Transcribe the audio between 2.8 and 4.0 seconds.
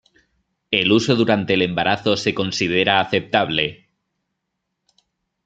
aceptable.